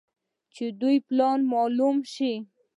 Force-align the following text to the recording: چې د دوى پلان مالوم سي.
چې 0.53 0.65
د 0.71 0.73
دوى 0.79 0.97
پلان 1.07 1.39
مالوم 1.51 1.97
سي. 2.13 2.33